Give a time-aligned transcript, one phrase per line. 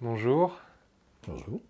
[0.00, 0.58] bonjour.
[1.26, 1.60] Bonjour.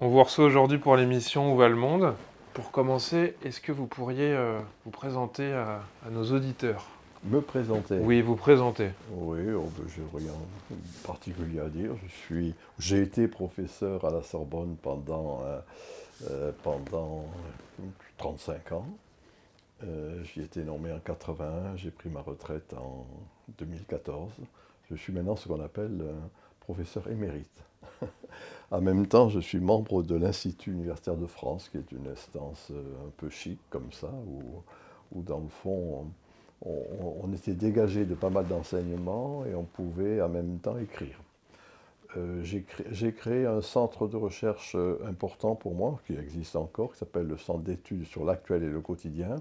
[0.00, 2.14] On vous reçoit aujourd'hui pour l'émission Où va le monde?
[2.52, 6.86] Pour commencer, est-ce que vous pourriez euh, vous présenter à, nos auditeurs?
[7.24, 8.90] Me présenter Oui, vous présenter.
[9.12, 10.32] Oui, je n'ai rien
[10.70, 11.92] de particulier à dire.
[12.06, 15.60] Je suis, j'ai été professeur à la Sorbonne pendant, euh,
[16.30, 17.24] euh, pendant
[18.18, 18.86] 35 ans.
[20.22, 23.06] J'y étais nommé en 81, j'ai pris ma retraite en
[23.58, 24.30] 2014.
[24.90, 26.02] Je suis maintenant ce qu'on appelle
[26.64, 27.62] professeur émérite.
[28.70, 32.68] en même temps, je suis membre de l'Institut universitaire de France, qui est une instance
[32.70, 34.10] euh, un peu chic comme ça,
[35.12, 36.06] où, dans le fond,
[36.62, 41.18] on, était dégagé de pas mal d'enseignements et on pouvait en même temps écrire.
[42.16, 46.98] Euh, j'ai créé, un centre de recherche euh, important pour moi, qui existe encore, qui
[46.98, 49.36] s'appelle le Centre d'études sur l'actuel et le quotidien.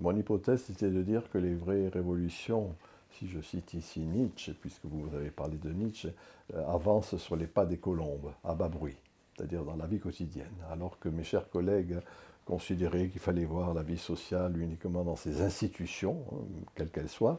[0.00, 2.74] Mon hypothèse, c'était de dire que les vraies révolutions
[3.18, 6.08] si je cite ici Nietzsche, puisque vous avez parlé de Nietzsche,
[6.54, 8.96] euh, avance sur les pas des colombes, à bas bruit,
[9.36, 11.98] c'est-à-dire dans la vie quotidienne, alors que mes chers collègues
[12.44, 17.38] considéraient qu'il fallait voir la vie sociale uniquement dans ses institutions, hein, quelles qu'elles soient.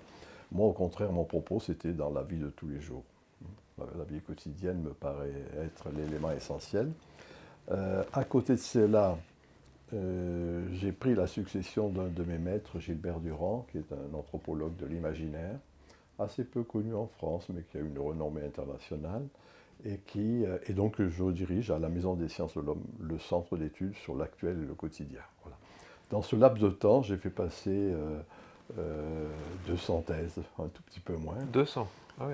[0.52, 3.04] Moi, au contraire, mon propos, c'était dans la vie de tous les jours.
[3.78, 6.92] La vie quotidienne me paraît être l'élément essentiel.
[7.72, 9.18] Euh, à côté de cela,
[9.94, 14.76] euh, j'ai pris la succession d'un de mes maîtres, Gilbert Durand, qui est un anthropologue
[14.78, 15.58] de l'imaginaire,
[16.18, 19.24] assez peu connu en France, mais qui a une renommée internationale,
[19.84, 23.18] et qui euh, et donc je dirige à la Maison des sciences de l'homme le
[23.20, 25.22] centre d'études sur l'actuel et le quotidien.
[26.10, 27.94] Dans ce laps de temps, j'ai fait passer
[28.76, 31.38] 200 euh, thèses, un tout petit peu moins.
[31.54, 31.88] 200,
[32.20, 32.28] ah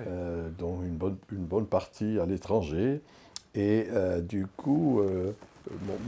[0.58, 3.00] dont une bonne, une bonne partie à l'étranger.
[3.54, 3.86] Et
[4.22, 5.00] du coup,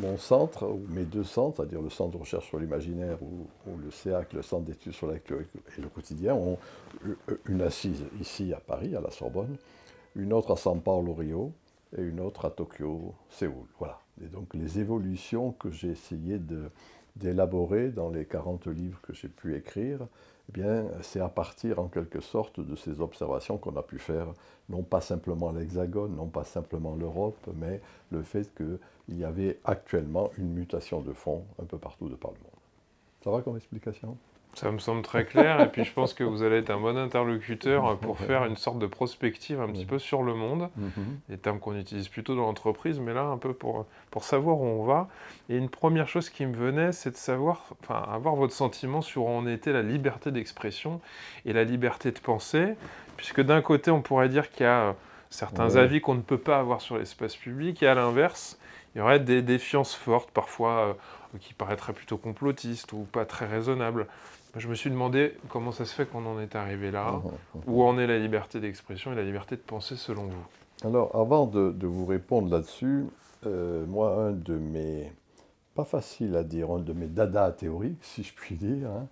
[0.01, 3.47] mon, centre, ou mes deux centres, c'est-à-dire le centre de recherche sur l'imaginaire ou,
[3.83, 6.59] le CEAC, le centre d'études sur l'actuel et le quotidien, ont
[7.47, 9.57] une assise ici à Paris, à la Sorbonne,
[10.17, 11.53] une autre à São Paulo, Rio,
[11.97, 13.67] et une autre à Tokyo, Séoul.
[13.79, 14.01] Voilà.
[14.23, 16.39] Et donc les évolutions que j'ai essayé
[17.17, 20.01] d'élaborer dans les 40 livres que j'ai pu écrire,
[20.49, 24.27] eh bien, c'est à partir en quelque sorte de ces observations qu'on a pu faire,
[24.69, 30.31] non pas simplement l'Hexagone, non pas simplement l'Europe, mais le fait qu'il y avait actuellement
[30.39, 32.61] une mutation de fond un peu partout de par le monde.
[33.23, 34.17] Ça va comme explication?
[34.55, 36.97] Ça me semble très clair, et puis je pense que vous allez être un bon
[36.97, 40.69] interlocuteur pour faire une sorte de prospective un petit peu sur le monde,
[41.29, 44.65] des termes qu'on utilise plutôt dans l'entreprise, mais là un peu pour, pour savoir où
[44.65, 45.09] on va.
[45.49, 49.25] Et une première chose qui me venait, c'est de savoir, enfin, avoir votre sentiment sur
[49.25, 51.01] où en était la liberté d'expression
[51.47, 52.75] et la liberté de penser,
[53.17, 54.95] puisque d'un côté on pourrait dire qu'il y a
[55.31, 58.59] certains avis qu'on ne peut pas avoir sur l'espace public, et à l'inverse,
[58.95, 60.97] il y aurait des défiances fortes, parfois
[61.35, 64.07] euh, qui paraîtraient plutôt complotistes ou pas très raisonnables.
[64.57, 67.59] Je me suis demandé comment ça se fait qu'on en est arrivé là, mmh, mmh,
[67.59, 67.63] mmh.
[67.69, 71.47] où en est la liberté d'expression et la liberté de penser selon vous Alors, avant
[71.47, 73.07] de, vous répondre là-dessus,
[73.47, 75.13] euh, moi, un de mes,
[75.75, 79.07] pas facile à dire, un de mes dada théoriques, si je puis dire, hein,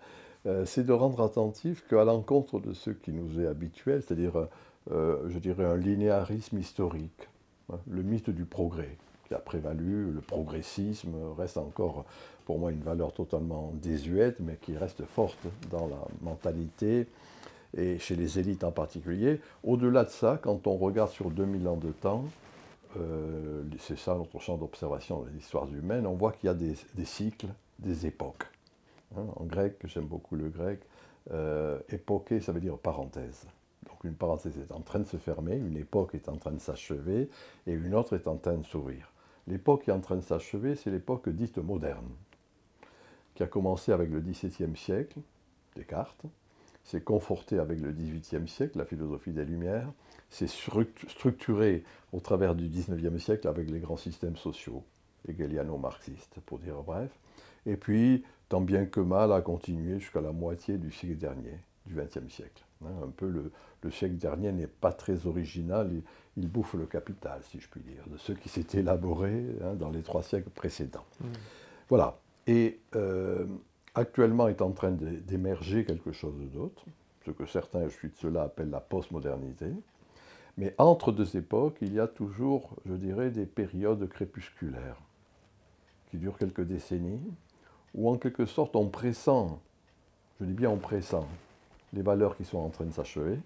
[0.47, 4.49] euh, c'est de rendre attentif qu'à l'encontre de ce qui nous est habituel, c'est-à-dire,
[4.91, 7.29] euh, je dirais, un linéarisme historique,
[7.73, 8.97] hein, le mythe du progrès
[9.29, 12.07] qui a prévalu, le progressisme reste encore
[12.49, 17.07] pour moi une valeur totalement désuète, mais qui reste forte dans la mentalité
[17.77, 19.43] et chez les élites en particulier.
[19.63, 22.25] Au-delà de ça, quand on regarde sur 2000 ans de temps,
[22.97, 26.75] euh, c'est ça notre champ d'observation des histoires humaines, on voit qu'il y a des,
[27.05, 27.49] cycles,
[27.81, 28.47] des époques.
[29.15, 30.81] Hein, en grec, j'aime beaucoup le grec,
[31.31, 33.45] euh, époqué, ça veut dire parenthèse.
[33.91, 36.61] Donc une parenthèse est en train de se fermer, une époque est en train de
[36.61, 37.29] s'achever
[37.67, 39.13] et une autre est en train de s'ouvrir.
[39.47, 42.09] L'époque qui est en train de s'achever, c'est l'époque dite moderne
[43.39, 45.21] qui a commencé avec le XVIIe siècle,
[45.77, 46.25] Descartes,
[46.83, 49.93] s'est conforté avec le XVIIIe siècle, la philosophie des Lumières,
[50.29, 54.83] s'est structuré au travers du XIXe siècle avec les grands systèmes sociaux,
[55.29, 57.13] hegeliano-marxistes, pour dire bref,
[57.65, 61.95] et puis, tant bien que mal, a continué jusqu'à la moitié du siècle dernier, du
[61.95, 62.65] XXe siècle.
[62.85, 63.53] Hein, un peu le,
[63.93, 65.93] siècle dernier n'est pas très original,
[66.37, 69.91] il, bouffe le capital, si je puis dire, de ce qui s'est élaboré hein, dans
[69.91, 71.07] les trois siècles précédents.
[71.21, 71.27] Mmh.
[71.89, 73.47] Voilà, et euh,
[73.95, 76.83] actuellement est en train d'émerger quelque chose d'autre,
[77.25, 79.67] ce que certains, je suis de cela, appellent la postmodernité.
[80.57, 84.97] Mais entre deux époques, il y a toujours, je dirais, des périodes crépusculaires
[86.11, 87.21] qui durent quelques décennies,
[87.95, 89.61] où en quelque sorte on pressent,
[90.41, 91.27] je dis bien on pressent,
[91.93, 93.39] les valeurs qui sont en train de s'achever,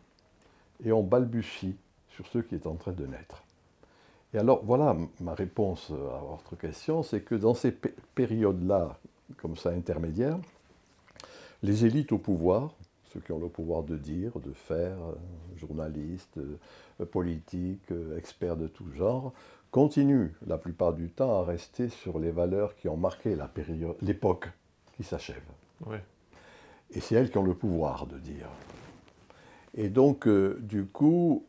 [0.85, 1.77] et on balbutie
[2.09, 3.43] sur ce qui est en train de naître.
[4.35, 7.73] Et alors voilà ma réponse à votre question, c'est que dans ces
[8.15, 8.99] périodes-là,
[9.37, 10.39] comme ça intermédiaires,
[11.63, 12.71] les élites au pouvoir,
[13.13, 15.15] ceux qui ont le pouvoir de dire, de faire, euh,
[15.57, 19.33] journalistes, euh, politiques, euh, experts de tout genre,
[19.71, 23.37] continuent la plupart du temps à rester sur les valeurs qui ont marqué
[24.03, 24.49] l'époque
[24.97, 25.43] qui s'achève.
[26.91, 28.49] Et c'est elles qui ont le pouvoir de dire.
[29.75, 31.47] Et donc, du coup,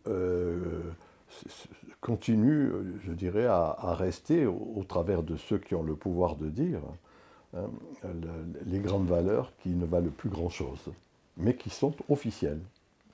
[2.02, 2.72] continue,
[3.06, 6.82] je dirais, à, rester au, travers de ceux qui ont le pouvoir de dire
[7.56, 7.70] hein,
[8.66, 10.92] les grandes valeurs qui ne valent plus grand-chose
[11.38, 12.62] mais qui sont officielles,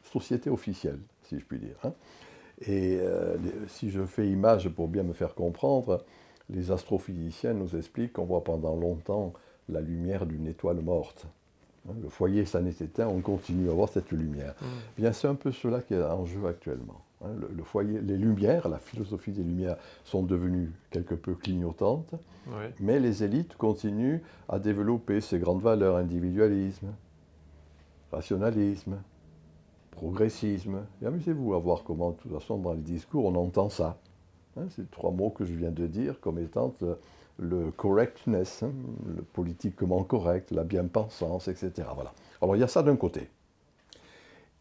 [0.04, 1.76] sociétés officielles, si je puis dire.
[1.84, 1.94] Hein.
[2.62, 3.38] Et euh,
[3.68, 6.04] si je fais image pour bien me faire comprendre,
[6.50, 9.34] les astrophysiciens nous expliquent qu'on voit pendant longtemps
[9.70, 11.28] la lumière d'une étoile morte.
[11.88, 11.94] Hein.
[12.02, 14.56] Le foyer s'en est éteint, on continue à voir cette lumière.
[14.62, 14.66] Mm.
[14.98, 17.02] Bien, c'est un peu cela qui est en jeu actuellement.
[17.22, 17.30] Hein.
[17.56, 22.16] Le, foyer, les lumières, la philosophie des lumières sont devenues quelque peu clignotantes,
[22.80, 26.88] mais les élites continuent à développer ces grandes valeurs, individualisme,
[28.12, 28.98] rationalisme,
[29.92, 30.86] progressisme.
[31.02, 33.98] Et amusez-vous à voir comment, de toute façon, dans les discours, on entend ça.
[34.58, 36.74] Hein, ces trois mots que je viens de dire comme étant
[37.38, 38.72] le, correctness, hein,
[39.06, 41.88] le politiquement correct, la bien-pensance, etc.
[41.94, 42.14] Voilà.
[42.42, 43.30] Alors il y a ça d'un côté.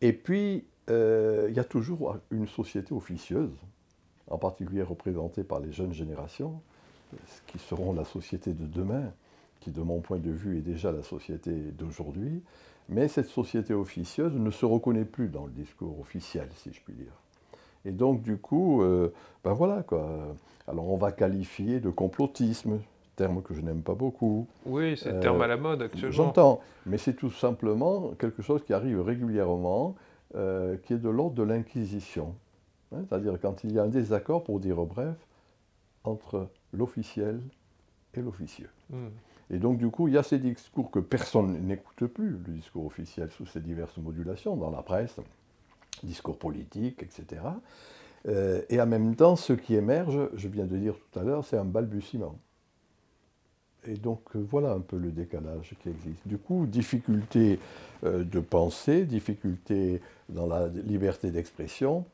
[0.00, 3.56] Et puis, euh, il y a toujours une société officieuse,
[4.30, 6.60] en particulier représentée par les jeunes générations,
[7.46, 9.12] qui seront la société de demain,
[9.60, 12.42] qui de mon point de vue est déjà la société d'aujourd'hui,
[12.88, 16.94] mais cette société officieuse ne se reconnaît plus dans le discours officiel, si je puis
[16.94, 17.12] dire.
[17.84, 19.12] Et donc, du coup, euh,
[19.44, 20.08] ben voilà quoi.
[20.66, 22.80] Alors, on va qualifier de complotisme,
[23.16, 24.46] terme que je n'aime pas beaucoup.
[24.66, 26.12] Oui, c'est le terme à la mode actuellement.
[26.12, 29.96] J'entends, mais c'est tout simplement quelque chose qui arrive régulièrement,
[30.34, 32.34] euh, qui est de l'ordre de l'inquisition.
[32.92, 35.16] Hein, c'est-à-dire quand il y a un désaccord, pour dire bref,
[36.04, 37.40] entre l'officiel
[38.14, 38.70] et l'officieux.
[38.90, 39.08] Hmm.
[39.50, 42.84] Et donc, du coup, il y a ces discours que personne n'écoute plus, le discours
[42.84, 45.16] officiel sous ses diverses modulations, dans la presse,
[46.02, 47.42] discours politique, etc.
[48.26, 51.44] Euh, et en même temps, ce qui émerge, je viens de dire tout à l'heure,
[51.44, 52.36] c'est un balbutiement.
[53.86, 56.26] Et donc, euh, voilà un peu le décalage qui existe.
[56.26, 57.58] Du coup, difficulté
[58.04, 62.04] euh, de penser, difficulté dans la liberté d'expression,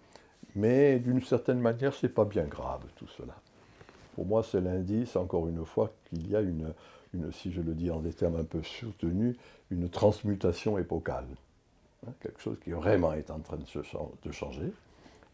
[0.55, 3.35] mais d'une certaine manière, ce n'est pas bien grave tout cela.
[4.15, 6.73] Pour moi, c'est l'indice, encore une fois, qu'il y a une,
[7.33, 9.37] si je le dis en des termes un peu soutenus,
[9.71, 11.27] une transmutation épocale.
[12.07, 14.73] Hein, quelque chose qui vraiment est en train de, changer.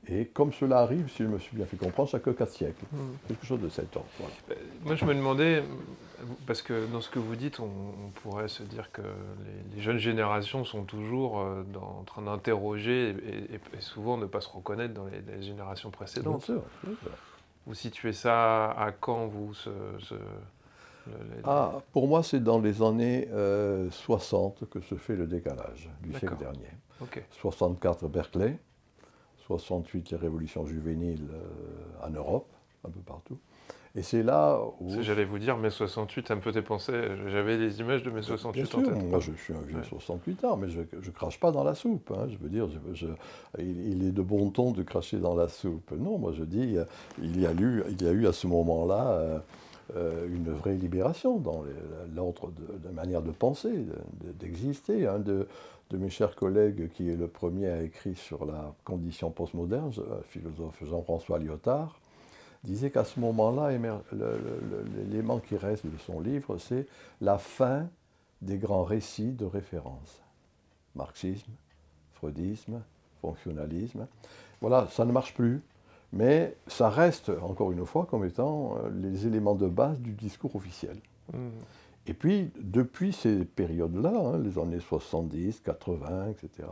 [0.09, 2.85] Et comme cela arrive, si je me suis bien fait comprendre, chaque quatre siècles.
[2.91, 3.13] Hmm.
[3.29, 4.09] Quelque chose de cet ordre.
[4.51, 4.55] Euh,
[4.85, 5.63] moi, je me demandais,
[6.47, 7.69] parce que dans ce que vous dites, on,
[8.23, 9.03] pourrait se dire que
[9.75, 14.95] les, jeunes générations sont toujours euh, en train d'interroger et, souvent ne pas se reconnaître
[14.95, 16.47] dans les, générations précédentes.
[16.47, 16.63] Bien sûr,
[17.67, 19.71] Vous situez ça à quand, vous, ce
[21.45, 23.29] ah, pour moi, c'est dans les années
[23.91, 26.69] 60 euh, que se fait le décalage du siècle dernier.
[27.31, 28.59] 64 Berkeley,
[29.59, 32.47] 68 révolution juvénile euh, en Europe,
[32.85, 33.39] un peu partout.
[33.97, 35.03] Et c'est là où...
[35.03, 36.93] J'allais vous dire, mai 68, ça me faisait penser,
[37.27, 39.03] j'avais des images de mai 68 en tête.
[39.09, 42.13] Moi je, suis un vieux 68 ans, mais je ne crache pas dans la soupe.
[42.17, 42.29] Hein.
[42.29, 42.69] Je veux dire,
[43.59, 45.91] il, est de bon ton de cracher dans la soupe.
[45.99, 46.77] Non, moi je dis,
[47.21, 49.11] il y a eu, il y a eu à ce moment-là...
[49.11, 49.39] Euh, euh,
[49.97, 51.65] une vraie libération dans
[52.15, 53.85] l'ordre de, manière de penser,
[54.39, 55.07] d'exister.
[55.07, 55.47] Un de,
[55.93, 60.23] mes chers collègues, qui est le premier à écrire sur la condition postmoderne, le euh,
[60.23, 61.99] philosophe Jean-François Lyotard,
[62.63, 63.71] disait qu'à ce moment-là,
[65.09, 66.87] l'élément qui reste de son livre, c'est
[67.21, 67.89] la fin
[68.43, 70.23] des grands récits de référence.
[70.95, 71.51] Marxisme,
[72.15, 72.83] freudisme,
[73.21, 74.07] fonctionnalisme.
[74.61, 75.63] Voilà, ça ne marche plus.
[76.13, 80.57] Mais ça reste, encore une fois, comme étant euh, les éléments de base du discours
[80.57, 80.97] officiel.
[81.33, 81.49] Mmh.
[82.07, 86.69] Et puis, depuis ces périodes-là, hein, les années 70, 80, etc.,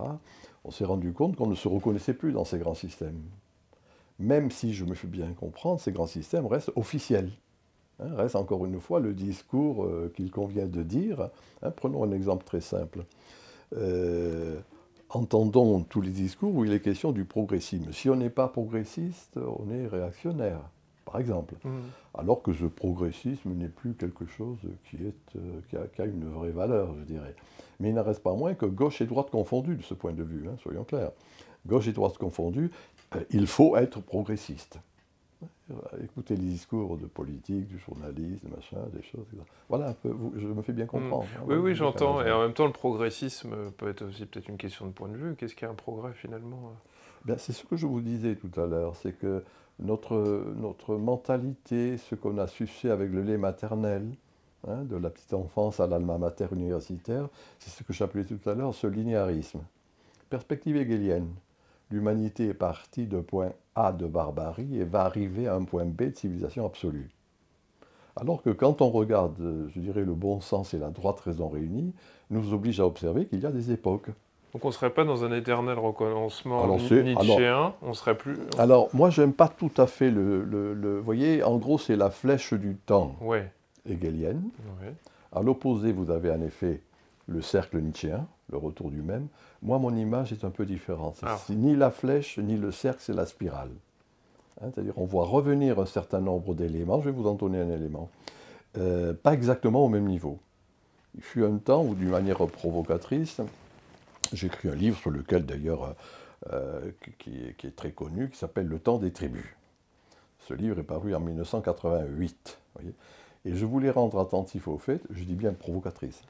[0.64, 3.22] on s'est rendu compte qu'on ne se reconnaissait plus dans ces grands systèmes.
[4.18, 7.30] Même si, je me fais bien comprendre, ces grands systèmes restent officiels.
[8.00, 11.30] Hein, reste encore une fois le discours euh, qu'il convient de dire.
[11.62, 13.04] Hein, prenons un exemple très simple.
[13.76, 14.56] Euh,
[15.10, 17.92] entendons tous les discours où il est question du progressisme.
[17.92, 20.60] Si on n'est pas progressiste, on est réactionnaire,
[21.04, 21.54] par exemple.
[21.64, 21.70] Mmh.
[22.14, 24.58] Alors que ce progressisme n'est plus quelque chose
[24.90, 27.34] qui, est, euh, qui, a, une vraie valeur, je dirais.
[27.80, 30.22] Mais il n'en reste pas moins que gauche et droite confondues de ce point de
[30.22, 31.12] vue, hein, soyons clairs.
[31.66, 32.70] Gauche et droite confondues,
[33.14, 34.78] euh, il faut être progressiste.
[36.02, 39.26] Écoutez les discours de politique, du journalisme, machin, des choses.
[39.68, 40.88] Voilà un peu, je me fais bien mm.
[40.88, 41.26] comprendre.
[41.36, 42.22] Hein, oui, oui, j'entends.
[42.22, 45.16] Et en même temps, le progressisme peut être aussi peut-être une question de point de
[45.16, 45.36] vue.
[45.36, 46.72] Qu'est-ce qu'est un progrès finalement
[47.36, 49.44] C'est ce que je vous disais tout à l'heure, c'est que
[49.78, 54.08] notre, notre mentalité, ce qu'on a sucé avec le lait maternel,
[54.66, 57.28] hein, de la petite enfance à l'alma mater universitaire,
[57.58, 59.60] c'est ce que j'appelais tout à l'heure ce linéarisme.
[60.30, 61.28] Perspective hegelienne.
[61.90, 66.10] L'humanité est partie de point A de barbarie et va arriver à un point B
[66.10, 67.08] de civilisation absolue.
[68.16, 71.94] Alors que quand on regarde, je dirais, le bon sens et la droite raison réunis,
[72.30, 74.10] nous oblige à observer qu'il y a des époques.
[74.52, 78.36] Donc on ne serait pas dans un éternel recommencement nietzschéen, on serait plus...
[78.58, 80.98] Alors moi, j'aime pas tout à fait le...
[80.98, 83.52] Vous voyez, en gros, c'est la flèche du temps ouais.
[83.88, 84.42] hegelienne.
[85.32, 86.82] À l'opposé, vous avez en effet
[87.28, 89.28] le cercle nietzschéen, le retour du même.
[89.62, 91.16] Moi, mon image est un peu différente.
[91.16, 91.38] C'est ah.
[91.50, 93.70] ni la flèche, ni le cercle, c'est la spirale.
[94.60, 97.00] Hein, c'est-à-dire, on voit revenir un certain nombre d'éléments.
[97.00, 98.08] Je vais vous en donner un élément.
[98.78, 100.38] Euh, pas exactement au même niveau.
[101.14, 103.40] Il fut un temps où, d'une manière provocatrice,
[104.32, 105.94] j'ai écrit un livre sur lequel, d'ailleurs,
[106.52, 109.44] euh, qui, est très connu, qui s'appelle Le temps des tribus.
[110.40, 112.58] Ce livre est paru en 1988.
[113.44, 116.22] et je voulais rendre attentif au fait, je dis bien provocatrice,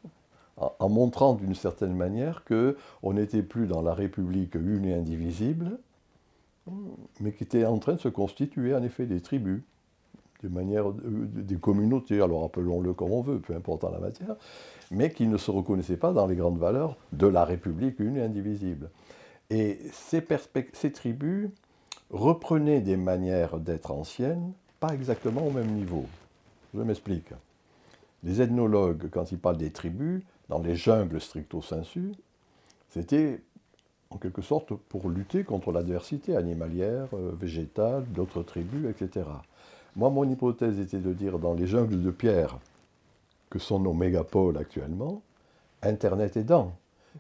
[0.59, 5.79] en, montrant d'une certaine manière qu'on n'était plus dans la République une et indivisible,
[7.21, 9.63] mais qui était en train de se constituer en effet des tribus,
[10.43, 14.37] des communautés, alors appelons-le comme on veut, peu importe la matière,
[14.91, 18.23] mais qui ne se reconnaissaient pas dans les grandes valeurs de la République une et
[18.23, 18.91] indivisible.
[19.51, 21.49] Et ces tribus
[22.11, 26.07] reprenaient des manières d'être anciennes, pas exactement au même niveau.
[26.75, 27.31] Je m'explique.
[28.23, 32.13] Les ethnologues, quand ils parlent des tribus, dans les jungles stricto sensu,
[32.91, 33.41] c'était
[34.11, 39.27] en quelque sorte pour lutter contre l'adversité animalière, euh, végétale, d'autres tribus, etc.
[39.97, 42.59] Moi, mon hypothèse était de dire dans les jungles de pierre,
[43.51, 45.23] que sont nos mégapoles actuellement,
[45.83, 46.77] Internet aidant,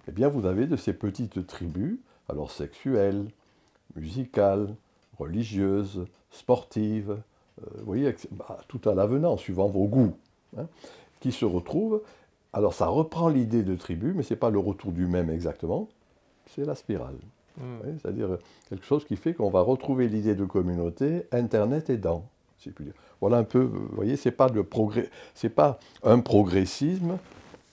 [0.08, 3.26] eh bien vous avez de ces petites tribus, alors sexuelles,
[3.94, 4.74] musicales,
[5.18, 10.16] religieuses, sportives, euh, vous voyez, bah, tout à l'avenant, suivant vos goûts,
[10.56, 10.66] hein,
[11.20, 12.02] qui se retrouvent
[12.52, 15.88] alors ça reprend l'idée de tribu, mais ce n'est pas le retour du même exactement,
[16.46, 17.16] c'est la spirale.
[17.58, 17.78] Hmm.
[18.00, 18.38] C'est-à-dire
[18.68, 22.28] quelque chose qui fait qu'on va retrouver l'idée de communauté, Internet aidant,
[22.58, 22.92] si dire.
[23.20, 25.10] Voilà un peu, vous voyez, ce n'est pas, progrès,
[25.54, 27.18] pas un progressisme,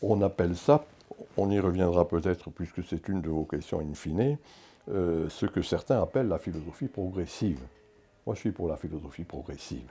[0.01, 0.86] on appelle ça,
[1.38, 4.38] on y reviendra peut-être puisque c'est une de vos questions in fine,
[4.89, 7.60] euh, ce que certains appellent la philosophie progressive.
[8.25, 9.89] Moi je suis pour la philosophie progressive.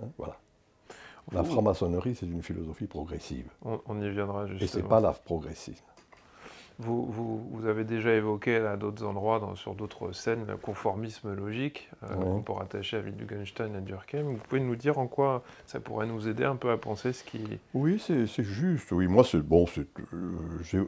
[0.00, 0.36] Hein, voilà.
[1.30, 3.48] La franc-maçonnerie, c'est une philosophie progressive.
[3.62, 4.64] On, y viendra justement.
[4.64, 5.84] Et ce n'est pas la progressisme.
[6.82, 7.06] Vous,
[7.50, 12.60] vous, avez déjà évoqué à d'autres endroits, sur d'autres scènes, le conformisme logique, euh, pour
[12.60, 14.22] attacher à Wittgenstein et Durkheim.
[14.24, 17.22] Vous pouvez nous dire en quoi ça pourrait nous aider un peu à penser ce
[17.22, 17.60] qui...
[17.74, 18.90] Oui, c'est juste.
[18.90, 19.84] Oui, moi, c'est bon, euh,
[20.62, 20.78] je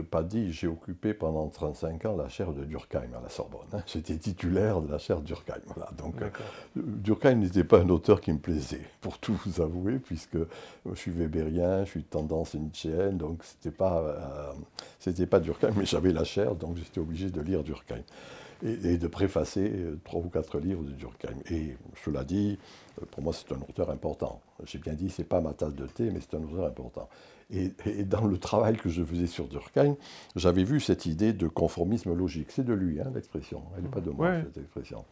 [0.00, 3.60] n'ai pas dit, j'ai occupé pendant 35 ans la chaire de Durkheim à la Sorbonne.
[3.72, 3.82] Hein.
[3.86, 5.60] J'étais titulaire de la chaire Durkheim.
[5.66, 5.90] Voilà.
[5.98, 6.28] Donc, euh,
[6.76, 10.38] Durkheim n'était pas un auteur qui me plaisait, pour tout vous avouer, puisque
[10.86, 13.98] je suis webérien, je suis de tendance nietzschéenne, donc c'était pas...
[14.00, 14.52] Euh,
[15.26, 18.02] pas Durkheim, mais j'avais la chair, donc j'étais obligé de lire Durkheim.
[18.62, 21.36] Et, de préfacer euh, trois ou quatre livres de Durkheim.
[21.50, 22.58] Et cela dit,
[23.00, 24.40] euh, pour moi, c'est un auteur important.
[24.64, 27.08] J'ai bien dit, c'est pas ma tasse de thé, mais c'est un auteur important.
[27.50, 27.72] Et,
[28.04, 29.96] dans le travail que je faisais sur Durkheim,
[30.34, 32.50] j'avais vu cette idée de conformisme logique.
[32.50, 33.62] C'est de lui, hein, l'expression.
[33.76, 35.04] Elle n'est pas de moi, cette expression.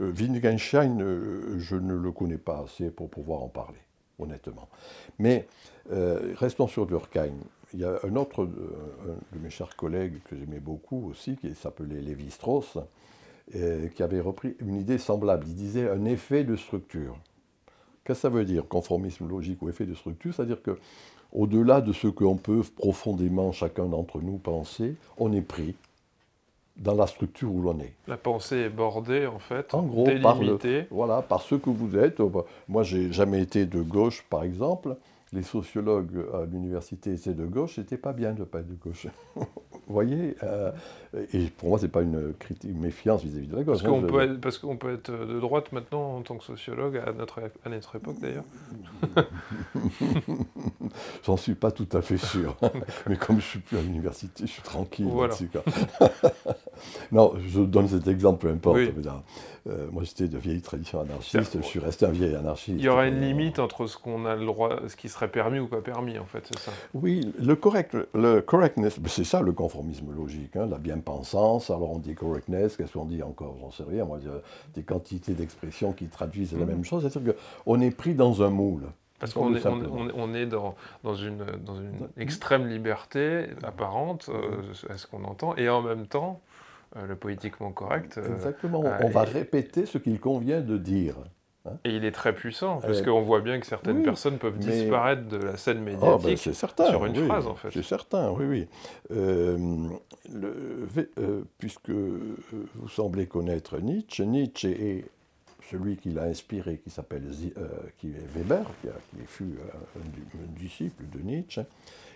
[0.00, 3.80] Euh, Wittgenstein, euh, je ne le connais pas assez pour pouvoir en parler,
[4.18, 4.68] honnêtement.
[5.18, 5.48] Mais
[5.88, 7.32] restons sur Durkheim
[7.74, 12.00] il y a un autre de mes chers collègues que j'aimais beaucoup aussi, qui s'appelait
[12.00, 12.78] Lévi-Strauss,
[13.52, 15.44] qui avait repris une idée semblable.
[15.46, 17.16] Il disait un effet de structure.
[18.04, 20.34] Qu'est-ce que ça veut dire, conformisme logique ou effet de structure?
[20.34, 20.78] C'est-à-dire que
[21.32, 25.76] au-delà de ce qu'on peut profondément chacun d'entre nous penser, on est pris
[26.76, 27.92] dans la structure où l'on est.
[28.08, 30.82] La pensée est bordée, en fait, en gros, délimitée.
[30.82, 32.20] Par voilà, par ce que vous êtes.
[32.68, 34.96] Moi, j'ai jamais été de gauche, par exemple
[35.32, 38.74] les sociologues à l'université étaient de gauche, c'était pas bien de ne pas être de
[38.74, 39.06] gauche.
[39.36, 40.70] Vous voyez euh,
[41.32, 43.82] Et pour moi, ce n'est pas une critique, méfiance vis-à-vis de la gauche.
[43.82, 46.96] Parce qu'on peut, être, parce qu'on peut être de droite maintenant en tant que sociologue,
[46.96, 48.44] à notre, à notre époque d'ailleurs
[51.24, 52.56] J'en suis pas tout à fait sûr.
[53.08, 55.08] Mais comme je suis plus à l'université, je suis tranquille.
[55.10, 55.34] Voilà.
[57.12, 58.78] Non, je donne cet exemple, peu importe.
[59.66, 62.78] Euh, moi, j'étais de vieille tradition anarchiste, je suis resté un vieil anarchiste.
[62.78, 65.58] Il y aurait une limite entre ce qu'on a le droit, ce qui serait permis
[65.58, 66.72] ou pas permis, en fait, c'est ça?
[66.94, 71.70] Oui, le, correct, le correctness, c'est ça le conformisme logique, hein, la bien-pensance.
[71.70, 73.56] Alors on dit correctness, qu'est-ce qu'on dit encore?
[73.60, 74.04] J'en sais rien.
[74.04, 74.18] Moi,
[74.74, 76.68] des quantités d'expressions qui traduisent la mmh.
[76.68, 77.02] même chose.
[77.02, 78.84] C'est-à-dire qu'on est pris dans un moule.
[79.18, 80.74] Parce qu'on est, on, est dans,
[81.04, 86.06] dans, une, dans une extrême liberté apparente, euh, à ce qu'on entend, et en même
[86.06, 88.18] temps, euh, le politiquement correct.
[88.18, 91.16] Euh, Exactement, on va répéter ce qu'il convient de dire.
[91.66, 91.72] Hein.
[91.84, 95.36] et il est très puissant, parce qu'on voit bien que certaines personnes peuvent disparaître de
[95.36, 97.70] la scène ben, médiatique sur une phrase, en fait.
[97.70, 98.68] C'est certain, oui, oui.
[99.10, 100.86] le,
[101.58, 105.04] puisque vous semblez connaître Nietzsche, Nietzsche est
[105.70, 107.24] celui qui l'a inspiré, qui s'appelle
[107.56, 107.68] euh,
[107.98, 108.88] qui est Weber, qui,
[109.26, 111.62] fut euh, un, disciple de Nietzsche,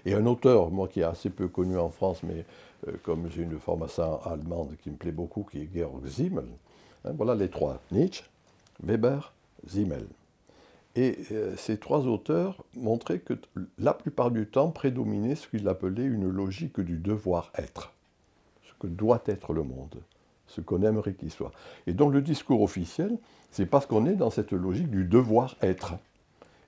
[0.05, 2.45] et un auteur, moi qui est assez peu connu en France, mais euh,
[3.03, 6.45] comme j'ai une formation allemande qui me plaît beaucoup, qui est Georg Simmel.
[7.05, 8.25] Hein, voilà les trois, Nietzsche,
[8.83, 9.33] Weber,
[9.67, 10.07] Simmel.
[10.97, 11.19] Et
[11.57, 13.35] ces trois auteurs montraient que
[13.79, 17.93] la plupart du temps prédominait ce qu'ils appelaient une logique du devoir-être,
[18.63, 19.97] ce que doit être le monde
[20.47, 21.53] ce qu'on aimerait qu'il soit.
[21.87, 23.17] Et donc le discours officiel,
[23.51, 25.95] c'est parce qu'on est dans cette logique du devoir-être.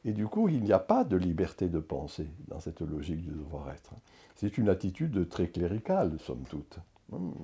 [0.06, 3.32] Et du coup, il n'y a pas de liberté de penser dans cette logique du
[3.32, 3.90] devoir-être.
[4.36, 6.78] C'est une attitude très cléricale, somme toute.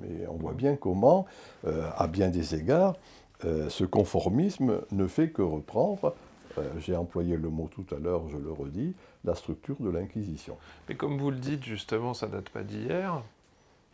[0.00, 1.26] Mais on voit bien comment,
[1.66, 2.97] euh, à bien des égards,
[3.45, 6.14] euh, ce conformisme ne fait que reprendre,
[6.59, 10.57] euh, j'ai employé le mot tout à l'heure, je le redis, la structure de l'Inquisition.
[10.88, 13.25] Mais comme vous le dites, justement, ça date pas d'hier.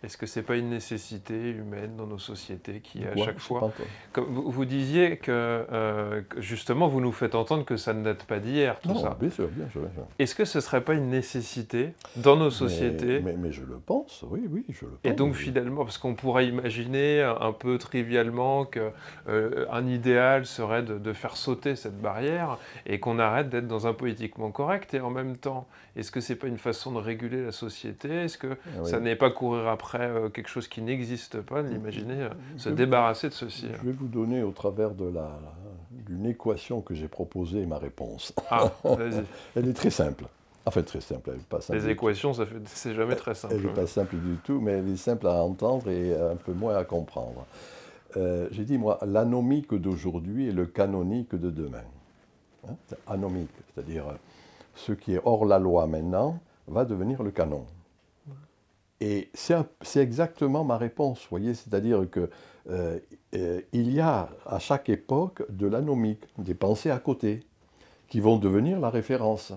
[0.04, 3.72] Est-ce que ce n'est pas une nécessité humaine dans nos sociétés qui, à chaque fois.
[4.12, 8.38] Comme vous, disiez euh, que, justement, vous nous faites entendre que ça ne date pas
[8.38, 9.16] d'hier, tout ça.
[9.18, 9.82] Bien sûr, bien sûr.
[10.20, 14.24] Est-ce que ce ne serait pas une nécessité dans nos sociétés mais, je le pense,
[14.30, 15.00] oui, oui, je le pense.
[15.02, 18.92] Et donc, finalement, parce qu'on pourrait imaginer un peu trivialement qu'un
[19.28, 24.52] euh, idéal serait de, faire sauter cette barrière et qu'on arrête d'être dans un politiquement
[24.52, 24.94] correct.
[24.94, 28.08] Et en même temps, est-ce que ce n'est pas une façon de réguler la société?
[28.08, 32.22] Est-ce que ah ça n'est pas courir après euh, quelque chose qui n'existe pas, l'imaginer
[32.22, 33.66] euh, se débarrasser de ceci.
[33.80, 35.38] Je vais vous donner au travers de la
[35.90, 38.32] d'une équation que j'ai proposée ma réponse.
[38.50, 39.24] Ah, vas-y.
[39.56, 40.24] elle est très simple.
[40.64, 41.30] Enfin, très simple.
[41.32, 43.54] Elle pas simple Les équations, ça c'est jamais très simple.
[43.56, 46.52] Elle n'est pas simple du tout, mais elle est simple à entendre et un peu
[46.52, 47.46] moins à comprendre.
[48.16, 51.84] Euh, j'ai dit, moi, l'anomique d'aujourd'hui est le canonique de demain.
[52.68, 52.74] Hein
[53.06, 54.04] anomique, c'est-à-dire
[54.74, 57.64] ce qui est hors la loi maintenant va devenir le canon.
[59.00, 62.28] Et c'est exactement ma réponse, voyez, c'est-à-dire qu'il
[62.70, 62.98] euh,
[63.36, 67.44] euh, y a à chaque époque de l'anomique, des pensées à côté,
[68.08, 69.52] qui vont devenir la référence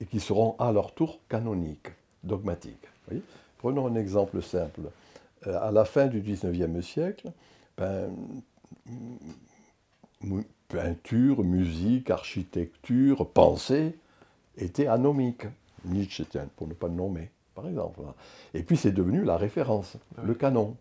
[0.00, 1.88] et qui seront à leur tour canoniques,
[2.22, 2.86] dogmatiques.
[3.58, 4.82] Prenons un exemple simple.
[5.46, 7.32] Euh, à la fin du XIXe siècle,
[7.78, 8.10] ben,
[10.68, 13.96] peinture, musique, architecture, pensée
[14.58, 15.46] étaient anomiques.
[15.84, 16.24] Nietzsche,
[16.56, 18.00] pour ne pas le nommer par exemple.
[18.54, 20.76] Et puis c'est devenu la référence, le canon.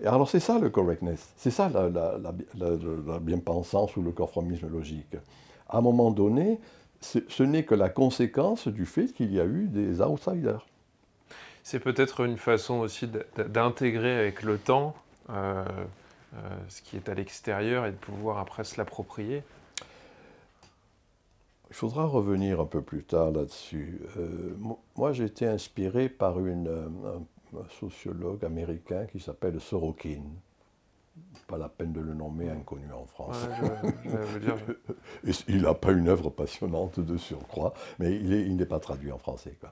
[0.00, 5.16] Et alors c'est ça le correctness, c'est ça la, bien-pensance ou le conformisme logique.
[5.68, 6.60] À un moment donné,
[7.00, 10.66] ce n'est que la conséquence du fait qu'il y a eu des outsiders.
[11.62, 14.94] C'est peut-être une façon aussi d'intégrer avec le temps
[15.28, 15.62] euh,
[16.34, 19.42] euh, ce qui est à l'extérieur et de pouvoir après se l'approprier.
[21.70, 24.00] Il faudra revenir un peu plus tard là-dessus.
[24.16, 24.56] Euh,
[24.96, 27.18] moi, j'ai été inspiré par une, euh,
[27.54, 30.22] un, sociologue américain qui s'appelle Sorokin.
[31.46, 33.46] Pas la peine de le nommer inconnu en France.
[35.48, 39.56] il n'a pas une œuvre passionnante de surcroît, mais il n'est pas traduit en français.
[39.60, 39.70] Quoi.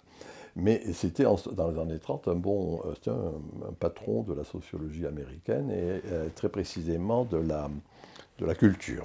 [0.54, 5.06] Mais c'était dans les années 30 un bon, euh, un, un, patron de la sociologie
[5.06, 6.02] américaine et
[6.34, 7.70] très précisément de la,
[8.38, 9.04] de la culture.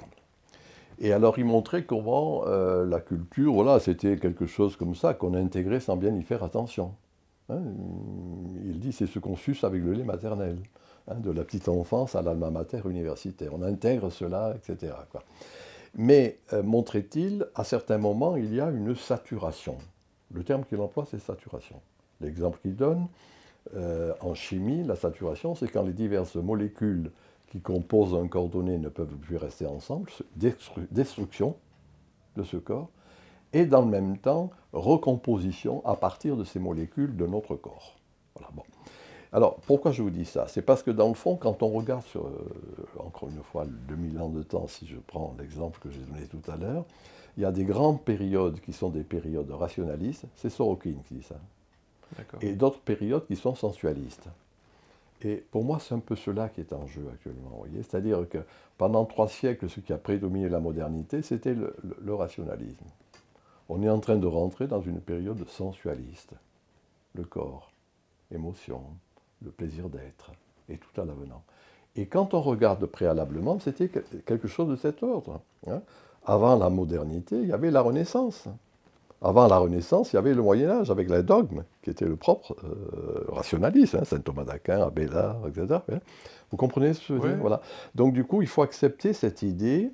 [0.98, 5.34] Et alors il montrait comment euh, la culture, voilà, c'était quelque chose comme ça qu'on
[5.34, 6.94] intégrait sans bien y faire attention.
[7.48, 7.60] Hein.
[8.64, 10.56] il dit c'est ce qu'on suce avec le lait maternel,
[11.08, 13.50] hein, de la petite enfance à l'alma mater universitaire.
[13.52, 14.92] On intègre cela, etc.
[15.94, 19.76] Mais euh, montrait-il, à certains moments, il y a une saturation.
[20.32, 21.80] Le terme qu'il emploie, c'est saturation.
[22.20, 23.08] L'exemple qu'il donne,
[23.76, 27.10] euh, en chimie, la saturation, c'est quand les diverses molécules
[27.52, 30.10] qui composent un corps donné ne peuvent plus rester ensemble,
[30.90, 31.54] destruction
[32.34, 32.88] de ce corps,
[33.52, 37.98] et dans le même temps, recomposition à partir de ces molécules de notre corps.
[38.34, 38.62] Voilà, bon.
[39.34, 40.48] Alors, pourquoi je vous dis ça?
[40.48, 42.48] C'est parce que dans le fond, quand on regarde sur, euh,
[42.98, 46.50] encore une fois, 2000 ans de temps, si je prends l'exemple que j'ai donné tout
[46.50, 46.86] à l'heure,
[47.36, 51.22] il y a des grandes périodes qui sont des périodes rationalistes, c'est Sorokin qui dit
[51.22, 51.36] ça,
[52.40, 54.28] et d'autres périodes qui sont sensualistes.
[55.24, 57.64] Et pour moi, c'est un peu cela qui est en jeu actuellement.
[57.74, 58.38] C'est-à-dire que
[58.76, 62.84] pendant trois siècles, ce qui a prédominé la modernité, c'était le, rationalisme.
[63.68, 66.34] On est en train de rentrer dans une période sensualiste.
[67.14, 67.70] Le corps,
[68.34, 68.82] émotion,
[69.42, 70.32] le plaisir d'être,
[70.68, 71.42] et tout à l'avenant.
[71.94, 73.88] Et quand on regarde préalablement, c'était
[74.26, 75.40] quelque chose de cet ordre.
[75.68, 75.82] Hein.
[76.24, 78.48] Avant la modernité, il y avait la Renaissance.
[79.24, 82.16] Avant la Renaissance, il y avait le Moyen Âge avec les dogmes, qui était le
[82.16, 85.80] propre euh, rationalisme, hein, Saint Thomas d'Aquin, Abélard, etc.
[85.92, 85.98] Hein.
[86.50, 87.38] Vous comprenez ce que je veux dire?
[87.40, 87.60] Voilà.
[87.94, 89.92] Donc du coup, il faut accepter cette idée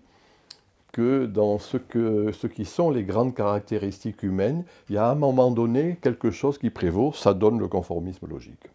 [0.93, 5.13] que dans ce, que, ce qui sont les grandes caractéristiques humaines, il y a à
[5.13, 8.69] un moment donné quelque chose qui prévaut, ça donne le conformisme logique.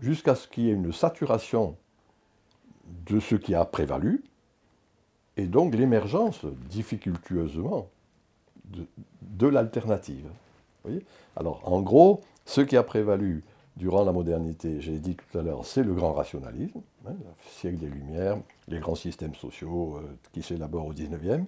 [0.00, 1.76] Jusqu'à ce qu'il y ait une saturation
[3.06, 4.22] de ce qui a prévalu,
[5.36, 7.88] et donc l'émergence, difficultueusement,
[8.70, 10.26] de, l'alternative.
[11.36, 13.42] Alors, en gros, ce qui a prévalu
[13.76, 17.78] durant la modernité, j'ai dit tout à l'heure, c'est le grand rationalisme, hein, le siècle
[17.78, 21.44] des Lumières, les grands systèmes sociaux euh, qui s'élaborent au XIXe.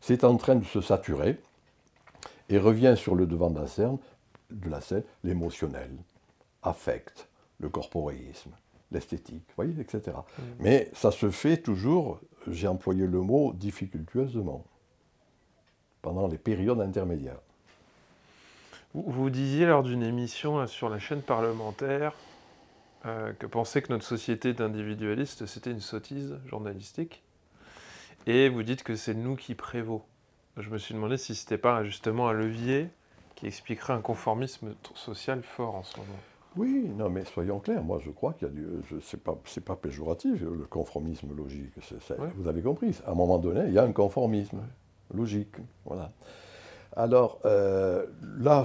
[0.00, 1.38] C'est en train de se saturer
[2.48, 3.98] et revient sur le devant de la scène,
[4.50, 5.90] de la scène l'émotionnel,
[6.62, 8.50] affect, le corporéisme,
[8.92, 10.16] l'esthétique, voyez, etc.
[10.16, 10.42] Mmh.
[10.60, 14.64] Mais ça se fait toujours, j'ai employé le mot difficultueusement
[16.06, 17.40] pendant les périodes intermédiaires.
[18.94, 22.14] Vous, disiez lors d'une émission sur la chaîne parlementaire
[23.06, 27.24] euh, que penser que notre société est individualiste, c'était une sottise journalistique.
[28.28, 30.04] Et vous dites que c'est nous qui prévaut.
[30.56, 32.88] Je me suis demandé si ce n'était pas justement un levier
[33.34, 36.20] qui expliquerait un conformisme social fort en ce moment.
[36.56, 38.64] Oui, non, mais soyons clairs, moi je crois qu'il y a du.
[39.02, 41.74] Ce n'est pas, pas péjoratif, le conformisme logique.
[42.36, 44.60] Vous avez compris, à un moment donné, il y a un conformisme
[45.14, 45.56] logique.
[45.84, 46.12] Voilà.
[46.96, 48.06] Alors euh,
[48.38, 48.64] là,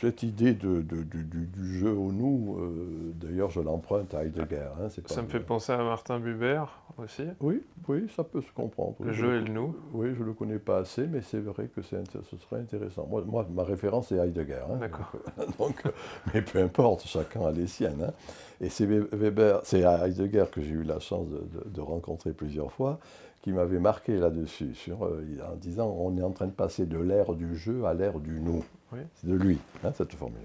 [0.00, 4.70] cette idée de, du, jeu au nous, euh, d'ailleurs, je l'emprunte à Heidegger.
[4.80, 6.62] Hein, ça me fait penser à Martin Buber
[6.96, 7.24] aussi.
[7.40, 8.96] Oui, oui, ça peut se comprendre.
[9.00, 9.76] Le jeu et le nous.
[9.92, 11.98] Oui, je ne le connais pas assez, mais c'est vrai que ce
[12.38, 13.06] serait intéressant.
[13.10, 14.64] Moi, moi, ma référence est Heidegger.
[14.70, 15.12] Hein, D'accord.
[15.58, 15.82] Donc,
[16.32, 18.04] mais peu importe, chacun a les siennes.
[18.08, 18.12] Hein.
[18.58, 22.98] Et c'est Weber, c'est Heidegger que j'ai eu la chance de rencontrer plusieurs fois
[23.46, 27.32] qui m'avait marqué là-dessus, euh, en disant on est en train de passer de l'ère
[27.32, 28.64] du jeu à l'ère du nous.
[28.90, 30.42] C'est de lui, hein, cette formule.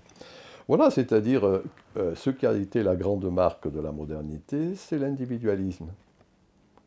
[0.67, 1.63] Voilà, c'est-à-dire euh,
[1.97, 5.87] euh, ce qui a été la grande marque de la modernité, c'est l'individualisme.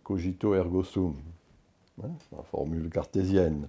[0.05, 1.17] Cogito ergo sum,
[2.05, 3.67] hein, la formule cartésienne.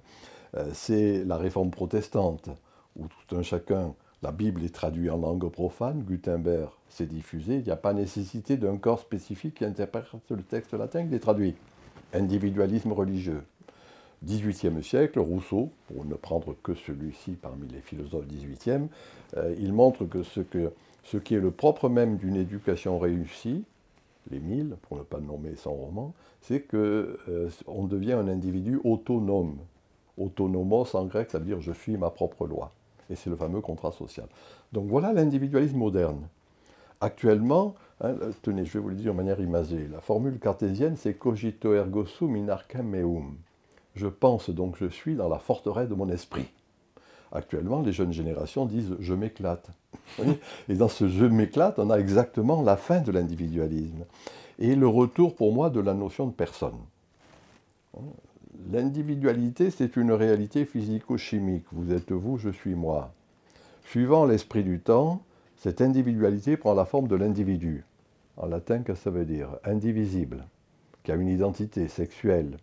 [0.74, 2.48] c'est la réforme protestante,
[2.96, 7.64] où tout un chacun, la Bible est traduite en langue profane, Gutenberg s'est diffusé, il
[7.64, 11.56] n'y a pas nécessité d'un corps spécifique qui interprète le texte latin qui est traduit
[12.16, 13.44] individualisme religieux.
[14.26, 18.88] 18e siècle, Rousseau, pour ne prendre que celui-ci parmi les philosophes 18e,
[19.38, 20.40] euh, il montre que ce,
[21.18, 23.64] qui est le propre même d'une éducation réussie,
[24.32, 27.50] les mille, pour ne pas nommer son roman, c'est qu'on euh,
[27.88, 29.58] devient un individu autonome.
[30.18, 32.72] Autonomos en grec, ça veut dire je suis ma propre loi.
[33.10, 34.28] Et c'est le fameux contrat social.
[34.72, 36.28] Donc voilà l'individualisme moderne.
[37.06, 41.14] Actuellement, hein, tenez, je vais vous le dire de manière imagée, la formule cartésienne, c'est
[41.14, 42.48] cogito ergo sum in
[42.82, 43.36] meum.
[43.94, 46.48] Je pense donc je suis dans la forteresse de mon esprit.
[47.32, 49.70] Actuellement, les jeunes générations disent je m'éclate.
[50.68, 54.06] Et dans ce je m'éclate, on a exactement la fin de l'individualisme
[54.58, 56.80] et le retour pour moi de la notion de personne.
[58.72, 61.66] L'individualité, c'est une réalité physico-chimique.
[61.72, 63.14] Vous êtes vous, je suis moi.
[63.86, 65.22] Suivant l'esprit du temps,
[65.58, 67.86] cette individualité prend la forme de l'individu.
[68.38, 70.46] En latin, que ça veut dire Indivisible,
[71.04, 72.58] qui a une identité sexuelle,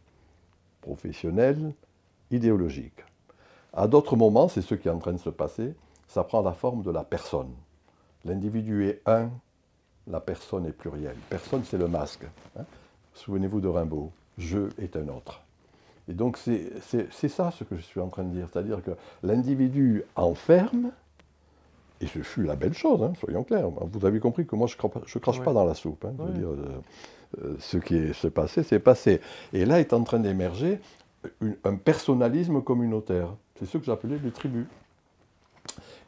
[0.83, 1.72] professionnelle,
[2.31, 3.05] idéologique.
[3.72, 5.74] À d'autres moments, c'est ce qui est en train de se passer,
[6.09, 7.52] ça prend la forme de la personne.
[8.24, 9.31] L'individu est un,
[10.07, 11.16] la personne est plurielle.
[11.31, 12.26] Personne, c'est le masque.
[12.59, 12.64] Hein.
[13.14, 15.42] Souvenez-vous de Rimbaud, je est un autre.
[16.09, 18.90] Et donc c'est ça ce que je suis en train de dire, c'est-à-dire que
[19.22, 20.90] l'individu enferme,
[22.02, 23.70] et ce fut la belle chose, hein, soyons clairs.
[23.70, 26.04] Vous avez compris que moi, je ne crache pas dans la soupe.
[26.04, 26.82] Hein, dire, euh,
[27.42, 29.20] euh, ce qui s'est passé, c'est passé.
[29.52, 30.80] Et là est en train d'émerger
[31.64, 33.28] un personnalisme communautaire.
[33.58, 34.66] C'est ce que j'appelais les tribus.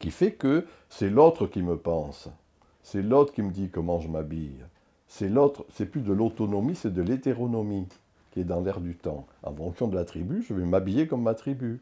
[0.01, 2.29] Qui fait que c'est l'autre qui me pense.
[2.83, 4.59] C'est l'autre qui me dit comment je m'habille.
[5.07, 7.87] C'est l'autre, c'est plus de l'autonomie, c'est de l'hétéronomie
[8.33, 9.27] qui est dans l'air du temps.
[9.45, 11.81] En fonction de la tribu, je vais m'habiller comme ma tribu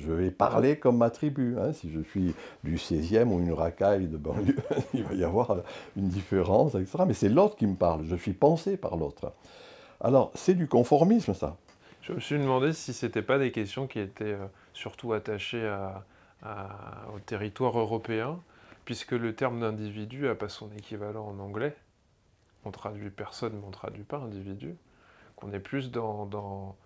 [0.00, 1.56] je vais parler comme ma tribu.
[1.58, 1.72] Hein.
[1.72, 2.34] Si je suis
[2.64, 4.56] du 16e ou une racaille de banlieue,
[4.94, 5.58] il va y avoir
[5.96, 7.04] une différence, etc.
[7.06, 8.04] Mais c'est l'autre qui me parle.
[8.04, 9.32] Je suis pensé par l'autre.
[10.00, 11.56] Alors, c'est du conformisme, ça.
[12.02, 15.70] Je me suis demandé si ce n'était pas des questions qui étaient euh, surtout attachées
[17.12, 18.38] au territoire européen,
[18.84, 21.76] puisque le terme d'individu n'a pas son équivalent en anglais,
[22.64, 24.76] on traduit personne, mais on traduit pas individu,
[25.36, 26.76] qu'on est plus dans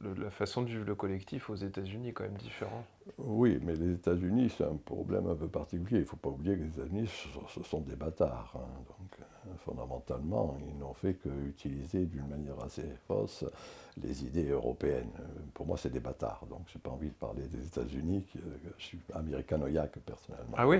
[0.00, 2.84] la façon de vivre le collectif aux États-Unis quand même différent.
[3.18, 5.98] Oui, mais les États-Unis, c'est un problème un peu particulier.
[5.98, 7.08] Il ne faut pas oublier que les États-Unis,
[7.54, 8.52] ce sont des bâtards.
[8.56, 8.82] Hein.
[8.86, 13.44] Donc, euh, fondamentalement, ils n'ont fait qu'utiliser d'une manière assez fausse
[14.02, 15.10] les idées européennes.
[15.18, 16.44] Euh, pour moi, c'est des bâtards.
[16.48, 18.24] Donc, je n'ai pas envie de parler des États-Unis.
[18.36, 18.40] Euh,
[18.78, 20.54] je suis américanoïaque, personnellement.
[20.56, 20.78] Ah oui,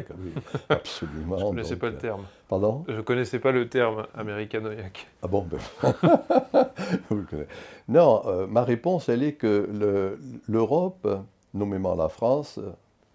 [0.69, 1.39] Absolument.
[1.39, 2.25] je ne connaissais pas le terme.
[2.49, 2.85] Pardon?
[2.89, 5.09] Je ne connaissais pas le terme américanoïaque.
[5.23, 5.59] Ah bon ben...
[7.89, 11.09] Non, ma réponse, elle est que l'Europe
[11.55, 12.61] nommément la France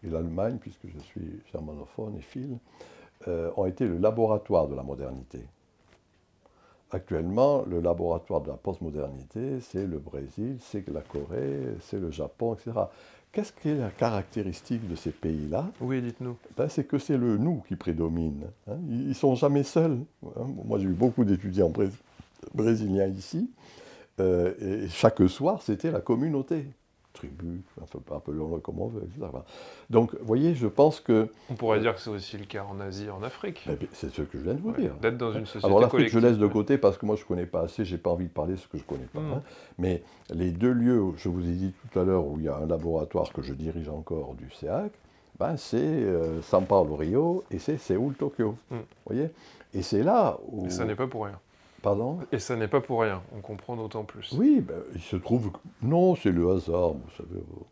[0.04, 2.58] et l'Allemagne, puisque je suis germanophone et fil,
[3.28, 5.40] euh, ont été le laboratoire de la modernité.
[6.92, 12.54] Actuellement, le laboratoire de la postmodernité, c'est le Brésil, c'est la Corée, c'est le Japon,
[12.54, 12.72] etc.
[13.32, 15.66] Qu'est-ce qui est la caractéristique de ces pays-là?
[15.82, 16.38] Oui, dites-nous.
[16.56, 18.44] Ben, c'est que c'est le nous qui prédomine.
[18.68, 18.78] Hein.
[18.88, 19.98] Ils ne sont jamais seuls.
[20.24, 20.46] Hein.
[20.66, 21.74] Moi, j'ai eu beaucoup d'étudiants
[22.54, 23.50] brésiliens ici.
[24.20, 26.68] Euh, et chaque soir, c'était la communauté
[27.24, 27.62] tribu,
[28.12, 29.32] appelons-le comme on veut, etc.
[29.90, 31.28] Donc, vous voyez, je pense que...
[31.50, 33.68] On pourrait dire que c'est aussi le cas en Asie, en Afrique.
[33.94, 34.94] C'est ce que je viens de vous dire.
[35.02, 37.28] D'être dans une société Alors l'Afrique, je laisse de côté parce que moi, je ne
[37.28, 39.06] connais pas assez, je n'ai pas envie de parler de ce que je ne connais
[39.06, 39.20] pas.
[39.20, 39.34] Hmm.
[39.34, 39.42] Hein.
[39.78, 42.58] Mais les deux lieux, je vous ai dit tout à l'heure, où il y a
[42.58, 44.92] un laboratoire que je dirige encore du CEAC,
[45.40, 48.56] ben, c'est euh, São Paulo, Rio, et c'est Séoul, Tokyo.
[48.70, 48.78] Hmm.
[48.78, 49.30] Vous voyez?
[49.74, 50.68] Et c'est là où...
[50.68, 51.40] Et ça n'est pas pour rien.
[51.84, 54.34] Pardon Et ça n'est pas pour rien, on comprend d'autant plus.
[54.38, 55.58] Oui, ben, il se trouve que...
[55.82, 57.42] Non, c'est le hasard, vous savez.
[57.42, 57.64] Euh,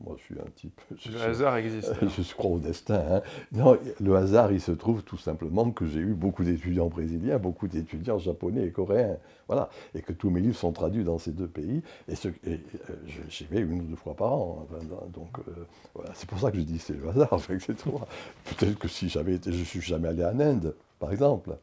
[0.00, 0.80] moi, je suis un type...
[1.12, 1.92] le hasard existe.
[2.22, 3.02] Je crois au destin.
[3.10, 3.22] Hein.
[3.50, 7.66] Non, le hasard, il se trouve tout simplement que j'ai eu beaucoup d'étudiants brésiliens, beaucoup
[7.66, 9.16] d'étudiants japonais et coréens.
[9.48, 9.70] Voilà.
[9.96, 11.82] Et que tous mes livres sont traduits dans ces deux pays.
[12.06, 12.28] Et, ce...
[12.28, 12.94] et euh,
[13.28, 14.68] j'y vais une ou deux fois par an.
[15.12, 15.66] Donc, euh,
[15.96, 16.10] voilà.
[16.14, 17.40] c'est pour ça que je dis c'est le hasard.
[17.48, 19.52] Peut-être que si j'avais été...
[19.52, 21.56] Je suis jamais allé en Inde, par exemple.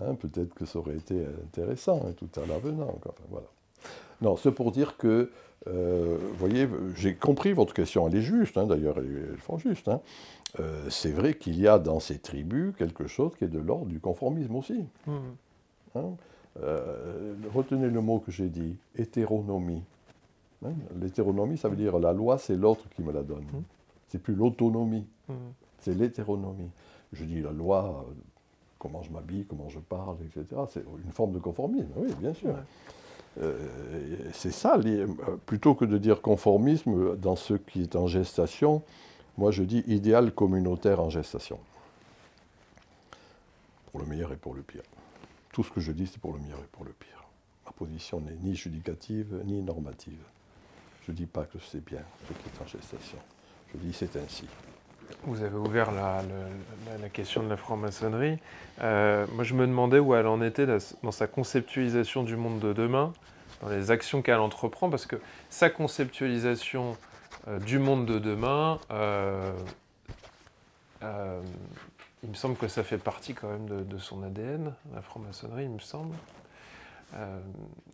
[0.00, 2.98] Hein, peut-être que ça aurait été intéressant, hein, tout à l'avenant.
[3.30, 3.46] voilà.
[4.20, 5.30] Non, c'est pour dire que,
[5.66, 9.58] euh, vous voyez, j'ai compris votre question, elle est juste, hein, d'ailleurs, elle est fort
[9.58, 9.90] juste.
[10.60, 13.86] Euh, c'est vrai qu'il y a dans ces tribus quelque chose qui est de l'ordre
[13.86, 14.84] du conformisme aussi.
[15.06, 15.98] Mmh.
[16.62, 19.82] Euh, retenez le mot que j'ai dit, hétéronomie.
[21.00, 23.44] L'hétéronomie, ça veut dire la loi, c'est l'autre qui me la donne.
[23.44, 23.62] Mmh.
[24.08, 25.34] C'est plus l'autonomie, mmh.
[25.78, 26.70] c'est l'hétéronomie.
[27.12, 28.06] Je dis la loi,
[28.78, 30.62] comment je m'habille, comment je parle, etc.
[30.70, 32.54] C'est une forme de conformisme, oui, bien sûr.
[33.40, 33.56] Euh,
[34.32, 35.06] c'est ça, euh,
[35.46, 38.82] plutôt que de dire conformisme dans ce qui est en gestation,
[39.36, 41.58] moi je dis idéal communautaire en gestation.
[43.90, 44.82] Pour le meilleur et pour le pire.
[45.52, 47.24] Tout ce que je dis, c'est pour le meilleur et pour le pire.
[47.66, 50.22] Ma position n'est ni judicative ni normative.
[51.06, 53.18] Je ne dis pas que c'est bien ce qui est en gestation.
[53.72, 54.46] Je dis c'est ainsi.
[55.24, 56.22] Vous avez ouvert la,
[57.12, 58.38] question de la franc-maçonnerie.
[58.82, 62.72] Euh, moi, je me demandais où elle en était dans sa conceptualisation du monde de
[62.72, 63.12] demain,
[63.62, 65.16] dans les actions qu'elle entreprend, parce que
[65.50, 66.96] sa conceptualisation
[67.48, 69.50] euh, du monde de demain, euh,
[72.22, 75.64] il me semble que ça fait partie quand même de, de son ADN, la franc-maçonnerie,
[75.64, 76.14] il me semble.
[77.14, 77.40] Euh,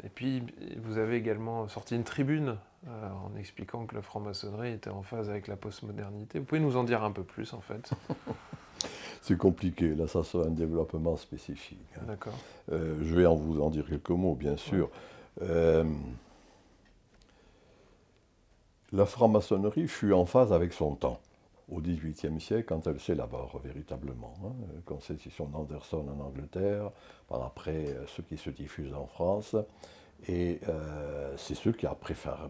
[0.02, 0.42] et puis,
[0.82, 2.56] vous avez également sorti une tribune
[2.88, 6.38] euh, en expliquant que la franc-maçonnerie était en phase avec la postmodernité.
[6.38, 7.90] Vous pouvez nous en dire un peu plus, en fait
[9.22, 11.78] C'est compliqué, là, ça sera un développement spécifique.
[11.96, 12.02] Hein.
[12.06, 12.38] D'accord.
[12.72, 14.90] Euh, je vais en vous en dire quelques mots, bien sûr.
[18.92, 21.20] la franc-maçonnerie fut en phase avec son temps
[21.70, 24.34] au XVIIIe siècle quand elle s'élabore véritablement.
[24.44, 24.52] Hein.
[24.84, 26.90] Constitution d'Anderson en Angleterre,
[27.28, 29.56] par après euh, ce qui se diffuse en France,
[30.28, 31.96] et euh, c'est ce qui a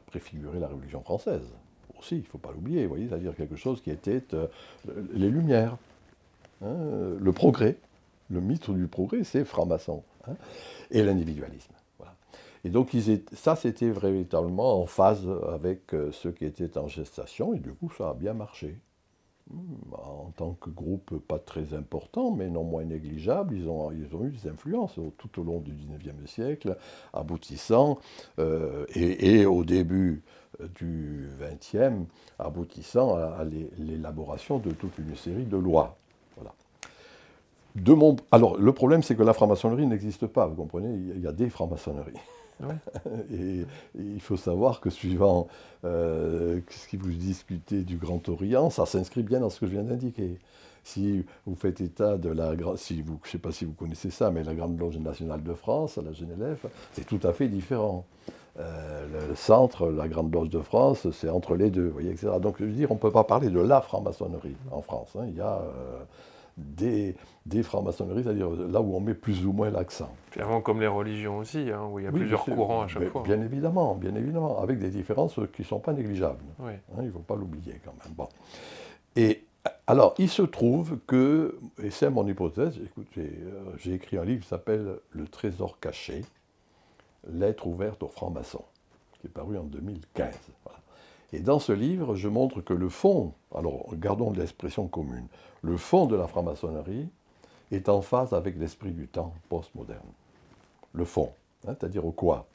[0.06, 1.52] préfiguré la Révolution française
[1.98, 4.48] aussi, il ne faut pas l'oublier, voyez, c'est-à-dire quelque chose qui était euh,
[5.12, 5.76] les Lumières,
[6.62, 6.74] hein,
[7.18, 7.76] le progrès,
[8.30, 10.34] le mythe du progrès, c'est franc-maçon, hein,
[10.90, 11.72] et l'individualisme.
[12.66, 12.96] Et donc
[13.34, 18.08] ça, c'était véritablement en phase avec ce qui était en gestation, et du coup, ça
[18.08, 18.74] a bien marché
[19.92, 24.48] en tant que groupe pas très important, mais non moins négligeable, ils ont, eu des
[24.48, 26.76] influences tout au long du XIXe siècle,
[27.12, 27.98] aboutissant,
[28.38, 30.22] euh, et, au début
[30.60, 32.06] euh, du XXe,
[32.38, 33.44] aboutissant à,
[33.78, 35.96] l'élaboration de toute une série de lois.
[36.36, 36.54] Voilà.
[37.74, 41.26] De mon, alors, le problème, c'est que la franc-maçonnerie n'existe pas, vous comprenez, il y
[41.26, 42.14] a des francs-maçonneries.
[43.32, 43.64] Et,
[43.94, 45.48] il faut savoir que suivant
[45.84, 49.72] euh, ce qui vous discutez du Grand Orient, ça s'inscrit bien dans ce que je
[49.72, 50.38] viens d'indiquer.
[50.82, 54.10] Si vous faites état de la si vous, je ne sais pas si vous connaissez
[54.10, 58.04] ça, mais la Grande Loge nationale de France, la GNLF, c'est tout à fait différent.
[58.60, 62.34] Euh, le centre, la Grande Loge de France, c'est entre les deux, voyez, etc.
[62.40, 65.16] Donc je veux dire, on ne peut pas parler de la franc-maçonnerie en France.
[65.18, 65.24] Hein.
[65.28, 65.62] Il y a
[66.56, 70.14] des, des francs-maçonneries, c'est-à-dire là où on met plus ou moins l'accent.
[70.38, 73.22] Avant, comme les religions aussi, hein, où il y a plusieurs courants à chaque fois.
[73.22, 76.44] Bien évidemment, bien évidemment, avec des différences qui ne sont pas négligeables.
[76.60, 76.72] Oui.
[76.72, 78.14] Hein, il ne faut pas l'oublier quand même.
[78.14, 78.28] Bon.
[79.16, 79.44] Et
[79.86, 84.42] alors, il se trouve que, et c'est mon hypothèse, écoutez, euh, j'ai écrit un livre
[84.42, 86.24] qui s'appelle Le Trésor caché,
[87.30, 88.64] lettre ouverte aux francs-maçons,
[89.20, 90.34] qui est paru en 2015.
[91.32, 95.26] Et dans ce livre, je montre que le fond, alors gardons l'expression commune,
[95.62, 97.08] le fond de la franc-maçonnerie
[97.72, 100.00] est en phase avec l'esprit du temps postmoderne.
[100.92, 101.32] Le fond,
[101.66, 102.46] hein, c'est-à-dire quoi?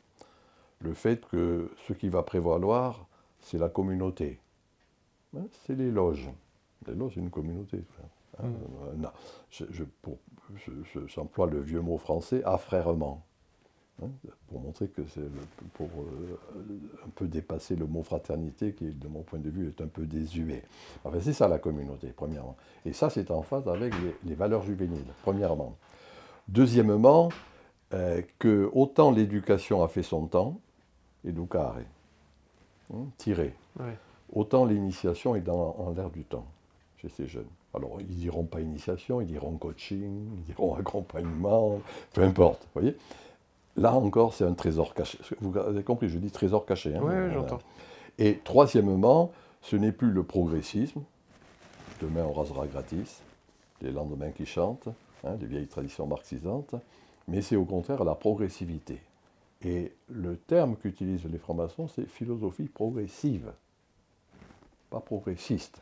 [0.81, 3.05] Le fait que ce qui va prévaloir,
[3.41, 4.39] c'est la communauté,
[5.35, 6.29] hein, c'est les loges.
[6.87, 7.83] Les loges, c'est une communauté.
[8.41, 8.47] Hein,
[8.95, 9.05] mm.
[9.61, 13.25] euh, j'emploie le vieux mot français, affrèrement.
[14.01, 14.07] Hein,
[14.47, 15.21] pour montrer que c'est
[15.73, 16.39] pour euh,
[17.05, 20.05] un peu dépasser le mot fraternité qui, de mon point de vue, est un peu
[20.05, 20.63] désuet.
[21.03, 22.55] Enfin, c'est ça la communauté, premièrement.
[22.85, 25.75] Et ça, c'est en phase avec les, valeurs juvéniles, premièrement.
[26.47, 27.29] Deuxièmement,
[27.93, 30.59] euh, que autant l'éducation a fait son temps,
[31.25, 31.77] educare,
[32.93, 33.53] hein, tirer,
[34.31, 36.45] autant l'initiation est dans, en l'air du temps
[36.97, 37.47] chez ces jeunes.
[37.73, 41.81] Alors, ils diront pas initiation, ils diront coaching, ils diront accompagnement,
[42.13, 42.95] peu importe, vous voyez
[43.79, 45.17] Là encore, c'est un trésor caché.
[45.39, 46.93] Vous avez compris, je dis trésor caché.
[46.95, 47.59] Hein, oui, j'entends.
[48.17, 51.01] Et troisièmement, ce n'est plus le progressisme.
[52.01, 53.21] Demain, on rasera gratis.
[53.81, 54.89] Les lendemains qui chantent,
[55.23, 56.75] hein, les vieilles traditions marxisantes.
[57.29, 59.01] Mais c'est au contraire la progressivité.
[59.61, 63.53] Et le terme qu'utilisent les francs-maçons, c'est philosophie progressive,
[64.89, 65.81] pas progressiste.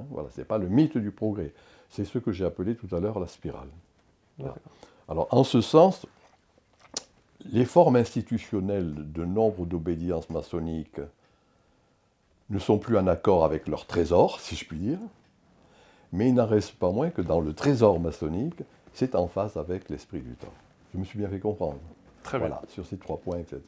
[0.00, 1.52] Hein, voilà, ce n'est pas le mythe du progrès.
[1.88, 3.68] C'est ce que j'ai appelé tout à l'heure la spirale.
[5.08, 6.06] Alors, en ce sens,
[7.50, 11.00] les formes institutionnelles de nombre d'obédiences maçonniques
[12.50, 14.98] ne sont plus en accord avec leur trésor, si je puis dire,
[16.12, 19.88] mais il n'en reste pas moins que dans le trésor maçonnique, c'est en phase avec
[19.88, 20.52] l'esprit du temps.
[20.92, 21.78] Je me suis bien fait comprendre.
[22.22, 23.60] Très voilà, sur ces trois points, etc.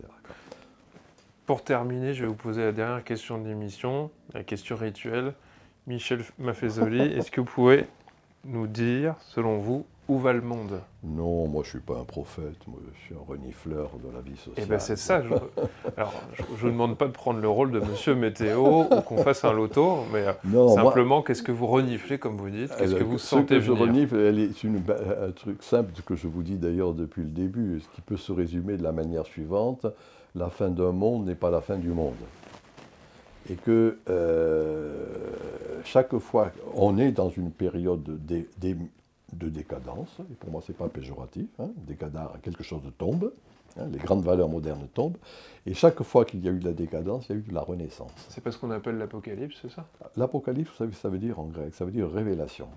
[1.46, 5.34] Pour terminer, je vais vous poser la dernière question de l'émission, la question rituelle.
[5.86, 7.86] Michel Maffezoli, est-ce que vous pouvez
[8.44, 10.80] nous dire, selon vous, où va le monde?
[11.02, 14.20] Non, moi je ne suis pas un prophète, moi je suis un renifleur de la
[14.20, 14.54] vie sociale.
[14.58, 15.22] Eh bien c'est ça.
[15.22, 15.28] Je...
[15.96, 19.18] Alors je ne vous demande pas de prendre le rôle de Monsieur Météo ou qu'on
[19.18, 22.74] fasse un loto, mais euh, simplement qu'est-ce que vous reniflez comme vous dites?
[22.76, 24.16] Qu'est-ce que vous sentez que je renifle,
[24.54, 28.16] c'est un truc simple que je vous dis d'ailleurs depuis le début, ce qui peut
[28.16, 29.86] se résumer de la manière suivante
[30.34, 32.14] la fin d'un monde n'est pas la fin du monde.
[33.50, 35.04] Et que euh,
[35.84, 38.18] chaque fois, on est dans une période
[39.34, 41.70] de, de décadence, et pour moi c'est pas péjoratif, hein,
[42.42, 43.32] quelque chose de tombe,
[43.78, 45.16] hein, les grandes valeurs modernes tombent,
[45.66, 47.54] et chaque fois qu'il y a eu de la décadence, il y a eu de
[47.54, 48.12] la renaissance.
[48.28, 49.86] C'est pas ce qu'on appelle l'apocalypse, c'est ça?
[50.16, 51.74] L'apocalypse, ce ça veut dire en grec?
[51.74, 52.68] Ça veut dire révélation.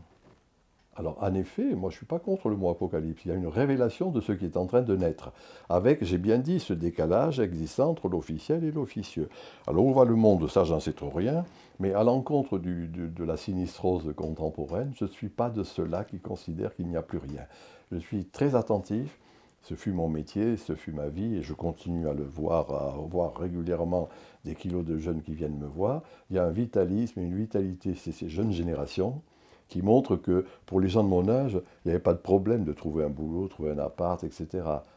[0.98, 3.24] Alors, en effet, moi je ne suis pas contre le mot apocalypse.
[3.24, 5.32] Il y a une révélation de ce qui est en train de naître.
[5.70, 9.30] Avec, j'ai bien dit, ce décalage existant entre l'officiel et l'officieux.
[9.68, 10.50] Alors, où va le monde?
[10.50, 11.46] Ça, j'en sais trop rien.
[11.80, 16.76] Mais à l'encontre de la sinistrose contemporaine, je ne suis pas de ceux-là qui considèrent
[16.76, 17.44] qu'il n'y a plus rien.
[17.92, 19.20] Je suis très attentif.
[19.62, 22.96] Ce fut mon métier, ce fut ma vie, et je continue à le voir, à
[23.10, 24.08] voir régulièrement
[24.46, 26.04] des kilos de jeunes qui viennent me voir.
[26.30, 29.22] Il y a un vitalisme, une vitalité, c'est ces jeunes générations
[29.70, 32.64] qui montrent que pour les gens de mon âge, il n'y avait pas de problème
[32.64, 34.48] de trouver un boulot, trouver un appart, etc.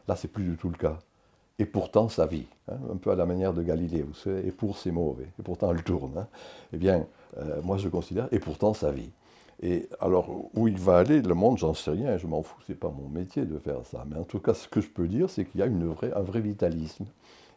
[0.07, 0.97] Là, c'est plus du tout le cas.
[1.59, 4.51] Et pourtant, ça vit, hein, un peu à la manière de Galilée, vous savez, et
[4.51, 6.17] pour c'est mauvais, et pourtant elle tourne.
[6.17, 6.27] Hein.
[6.73, 7.05] Eh bien,
[7.37, 9.11] euh, moi je considère, et pourtant ça vit.
[9.61, 12.79] Et alors, où il va aller, le monde, j'en sais rien, je m'en fous, c'est
[12.79, 14.03] pas mon métier de faire ça.
[14.09, 16.11] Mais en tout cas, ce que je peux dire, c'est qu'il y a une vraie,
[16.13, 17.05] un vrai vitalisme.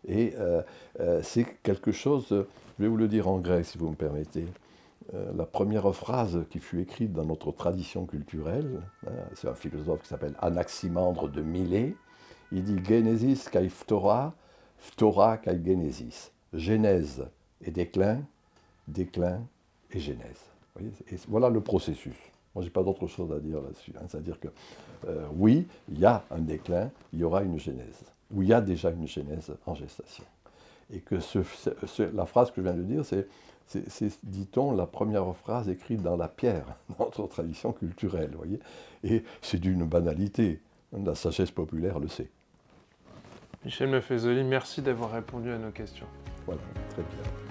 [0.07, 0.61] Et euh,
[1.01, 4.45] euh, c'est quelque chose, je vais vous le dire en grec, si vous me permettez.
[5.13, 10.09] La première phrase qui fut écrite dans notre tradition culturelle, hein, c'est un philosophe qui
[10.09, 11.95] s'appelle Anaximandre de Milet,
[12.53, 14.35] il dit Genesis kai phtora,
[14.79, 16.31] phtora kai Genesis.
[16.53, 17.27] Genèse
[17.61, 18.23] et déclin,
[18.87, 19.43] déclin
[19.91, 20.41] et genèse.
[20.81, 22.17] et voilà le processus.
[22.55, 23.93] Moi, je n'ai pas d'autre chose à dire là-dessus.
[23.97, 24.05] Hein.
[24.09, 24.49] C'est-à-dire que
[25.09, 28.05] euh, oui, il y a un déclin, il y aura une genèse.
[28.33, 30.25] Ou il y a déjà une genèse en gestation.
[30.93, 31.17] Et que
[32.15, 33.27] la phrase que je viens de dire, c'est,
[34.23, 36.67] dit-on, la première phrase écrite dans la pierre,
[36.99, 38.33] dans notre tradition culturelle.
[38.37, 38.61] Voyez
[39.05, 40.61] et c'est d'une banalité.
[40.93, 42.31] La sagesse populaire le sait.
[43.65, 46.07] Michel Mefezoli, merci d'avoir répondu à nos questions.
[46.47, 46.61] Voilà,
[46.91, 47.44] très bien.